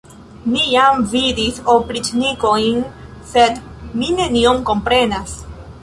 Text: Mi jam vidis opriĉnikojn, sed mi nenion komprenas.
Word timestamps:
Mi 0.51 0.61
jam 0.75 1.03
vidis 1.11 1.59
opriĉnikojn, 1.75 2.83
sed 3.35 3.63
mi 4.01 4.13
nenion 4.23 4.65
komprenas. 4.73 5.43